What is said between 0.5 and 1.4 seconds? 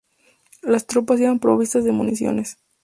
Las tropas iban